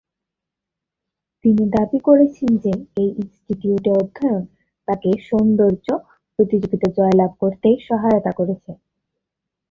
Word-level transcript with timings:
তিনি 1.45 1.63
দাবি 1.75 1.99
করেছেন 2.07 2.49
যে 2.63 2.71
এই 2.97 3.09
ইনস্টিটিউটে 3.21 3.91
অধ্যয়ন 3.93 4.43
তাঁকে 4.87 5.09
সৌন্দর্য 5.29 5.87
প্রতিযোগিতা 6.39 6.87
জয়লাভ 6.97 7.31
করতে 7.41 7.69
সহায়তা 7.87 8.31
করেছে। 8.39 8.71